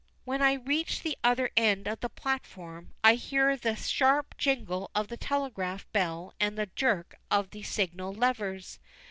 [0.25, 5.09] When I reach the other end of the platform I hear the sharp jingle of
[5.09, 8.79] the telegraph bell and the jerk of the signal levers.